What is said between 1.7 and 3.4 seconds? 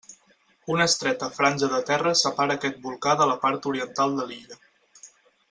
de terra separa aquest volcà de la